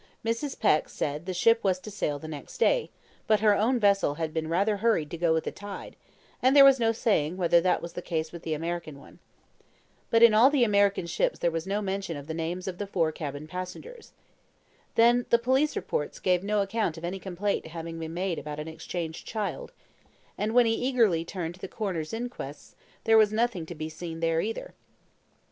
Mrs. 0.25 0.59
Peck 0.59 0.89
said 0.89 1.27
the 1.27 1.31
ship 1.35 1.63
was 1.63 1.77
to 1.81 1.91
sail 1.91 2.17
the 2.17 2.27
next 2.27 2.57
day; 2.57 2.89
but 3.27 3.41
her 3.41 3.53
own 3.55 3.79
vessel 3.79 4.15
had 4.15 4.33
been 4.33 4.47
rather 4.47 4.77
hurried 4.77 5.11
to 5.11 5.17
go 5.19 5.31
with 5.31 5.43
the 5.43 5.51
tide, 5.51 5.95
and 6.41 6.55
there 6.55 6.65
was 6.65 6.79
no 6.79 6.91
saying 6.91 7.37
whether 7.37 7.61
that 7.61 7.83
was 7.83 7.93
the 7.93 8.01
case 8.01 8.31
with 8.31 8.41
the 8.41 8.55
American 8.55 8.97
one. 8.97 9.19
But 10.09 10.23
in 10.23 10.33
all 10.33 10.49
the 10.49 10.63
American 10.63 11.05
ships 11.05 11.37
there 11.37 11.51
was 11.51 11.67
no 11.67 11.83
mention 11.83 12.17
of 12.17 12.25
the 12.25 12.33
names 12.33 12.67
of 12.67 12.79
the 12.79 12.87
fore 12.87 13.11
cabin 13.11 13.45
passengers. 13.45 14.11
Then 14.95 15.27
the 15.29 15.37
police 15.37 15.75
reports 15.75 16.17
gave 16.17 16.43
no 16.43 16.63
account 16.63 16.97
of 16.97 17.05
any 17.05 17.19
complaint 17.19 17.67
having 17.67 17.99
been 17.99 18.15
made 18.15 18.39
about 18.39 18.59
an 18.59 18.67
exchanged 18.67 19.27
child, 19.27 19.71
and 20.35 20.55
when 20.55 20.65
he 20.65 20.73
eagerly 20.73 21.23
turned 21.23 21.53
to 21.53 21.61
the 21.61 21.67
coroner's 21.67 22.11
inquests 22.11 22.73
there 23.03 23.19
was 23.19 23.31
nothing 23.31 23.67
to 23.67 23.75
be 23.75 23.87
seen 23.87 24.19
there 24.19 24.41
either. 24.41 24.73